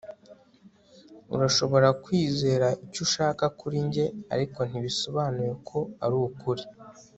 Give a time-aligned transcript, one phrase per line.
[1.33, 6.63] urashobora kwizera icyo ushaka kuri njye, ariko ntibisobanuye ko arukuri